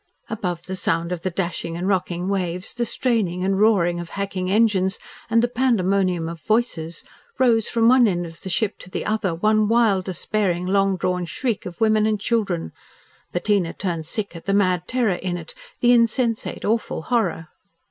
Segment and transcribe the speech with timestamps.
[0.31, 4.49] Above the sound of the dashing and rocking waves, the straining and roaring of hacking
[4.49, 4.97] engines
[5.29, 7.03] and the pandemonium of voices
[7.37, 11.23] rose from one end of the ship to the other, one wild, despairing, long drawn
[11.23, 12.71] shriek of women and children.
[13.31, 17.49] Bettina turned sick at the mad terror in it the insensate, awful horror.